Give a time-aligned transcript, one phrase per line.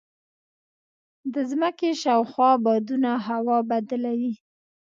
[1.33, 4.33] د ځمکې شاوخوا بادونه هوا بدله وي.